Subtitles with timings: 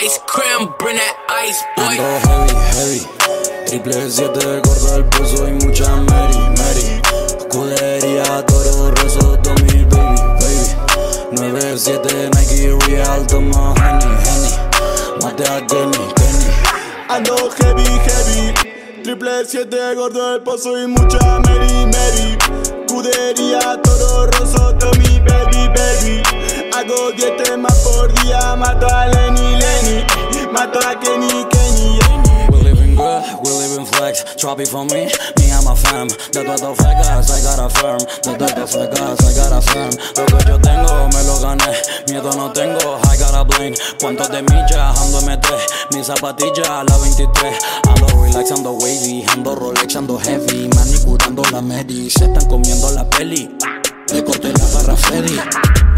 [0.00, 1.98] Ice cream, bring that ice, boy.
[1.98, 3.02] Ando heavy, heavy.
[3.66, 7.02] Triple 7, corta el peso y mucha Mary, Mary.
[7.36, 10.66] Escudería, toro, rezo, Tommy, baby, baby.
[11.32, 14.52] 9-7, Nike, Real, toma Henny, Henny.
[15.20, 16.46] Mate a Kenny, Kenny.
[17.08, 19.02] Ando heavy, heavy.
[19.02, 22.38] Triple 7, gordo del pozo y mucha Mary, Mary.
[22.86, 26.22] Escudería, toro, roso, Tommy, baby, baby.
[26.72, 27.67] Hago 10 temas
[34.38, 36.06] Drop it for me, me and my fam.
[36.30, 37.98] De estas fecas, I got a firm.
[38.22, 39.90] De estas fecas, I got a firm.
[40.16, 41.74] Lo que yo tengo, me lo gané.
[42.08, 43.74] Miedo no tengo, I got a bling.
[44.00, 45.42] Cuántos de millas, ando M3.
[45.92, 47.54] Mi zapatilla, la 23.
[47.88, 49.24] Ando relax, ando wavy.
[49.28, 50.68] Ando Rolex, ando heavy.
[50.68, 52.08] Manicurando la Medi.
[52.08, 53.50] Se están comiendo la peli.
[54.12, 55.36] Le corté la barra Freddy.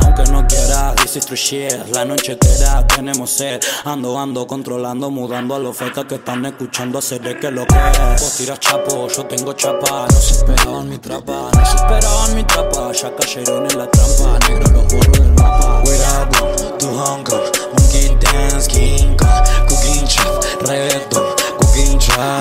[0.03, 1.73] Aunque no quieras, shit.
[1.93, 3.61] La noche entera tenemos sed.
[3.85, 6.99] Ando, ando, controlando, mudando a los fecas que están escuchando.
[6.99, 8.21] Hacer que lo que es.
[8.21, 10.07] Vos tiras chapo, yo tengo chapa.
[10.09, 12.93] No se esperaban mi trapa, no se esperaban mi trapa.
[12.93, 15.83] Ya cayeron en la trampa, negro los borro del mapa.
[15.85, 17.41] Wait up, to Hong Kong.
[17.77, 19.45] Monkey dance, King Kong.
[19.69, 21.41] Cooking chef, reggaeton.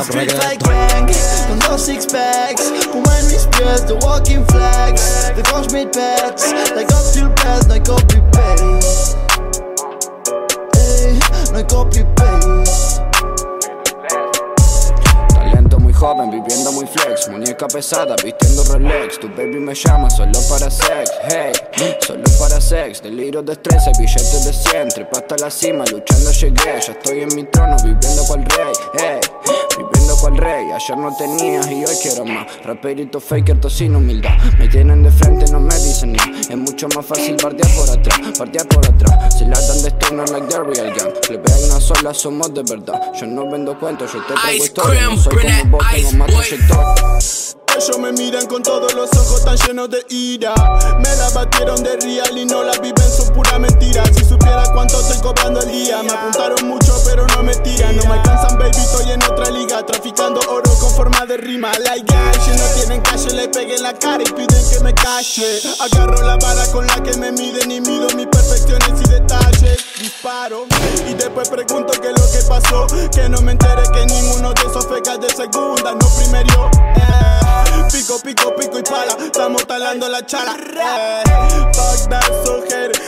[0.03, 2.69] Street like dos six packs.
[2.87, 5.29] Woman respect, the walking flags.
[5.35, 6.48] The made bets,
[15.33, 19.19] Talento muy joven, viviendo muy flex Muñeca pesada, vistiendo Rolex.
[19.19, 21.51] Tu baby me llama solo para sex Hey,
[22.01, 26.79] solo para sex Delirio de estrés, billetes de 100 Trepa hasta la cima, luchando llegué.
[26.85, 29.19] Ya estoy en mi trono, viviendo cual rey Hey,
[29.77, 32.47] viviendo cual rey Ayer no tenías y hoy quiero más.
[32.63, 34.37] Raperito faker, to sin humildad.
[34.57, 36.31] Me tienen de frente, no me dicen nada.
[36.39, 39.37] Es mucho más fácil bardear por atrás Bardear por atrás.
[39.37, 42.63] Si la dan de stoner like the real gang Le veo una sola, somos de
[42.63, 45.87] verdad Yo no vendo cuentos, yo te traigo Ice historia cream, No soy como vos,
[45.91, 50.53] tengo más trayectoria Ellos me miran con todos los ojos tan llenos de ira.
[50.97, 54.03] Me la batieron de real y no la viven, son pura mentira.
[54.07, 57.95] Si supiera cuánto estoy cobrando al día, me apuntaron mucho, pero no me tiran.
[57.95, 59.85] No me alcanzan, baby, estoy en otra liga.
[59.85, 61.71] Traficando oro con forma de rima.
[61.85, 64.93] Like guys, si no tienen calle, le pegué en la cara y piden que me
[64.95, 65.61] calle.
[65.79, 68.38] Agarro la vara con la que me miden y mido detalles.
[69.99, 70.65] Disparo
[71.09, 72.87] y después pregunto qué es lo que pasó.
[73.11, 76.69] Que no me enteré que ninguno de esos fecas de segunda no primero.
[76.95, 77.39] Eh.
[77.91, 80.55] Pico, pico, pico y pala, estamos talando la chala.
[80.55, 81.23] Eh,
[81.73, 82.59] fuck that, so.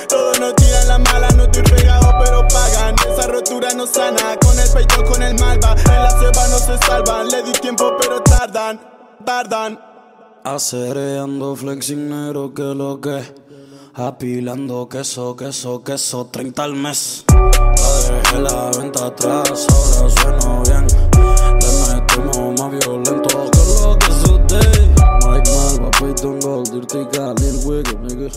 [0.10, 2.96] Todos nos tiran la mala, no estoy pegado, pero pagan.
[3.10, 5.76] Esa rotura no sana, con el pecho, con el malva.
[5.86, 8.82] En la ceba no se salvan, le di tiempo, pero tardan,
[9.24, 9.80] tardan.
[10.44, 13.41] Acereando flexing negro que lo que
[13.94, 17.26] Apilando queso, queso, queso 30 al mes.
[17.28, 20.88] La dejé la venta atrás Ahora sueno bien.
[21.60, 24.88] Le metemos más violento Que lo que sucede.
[25.28, 27.00] Mike Mal, Papito Gold Dirty
[27.42, 28.32] Lil Wiggle, nigga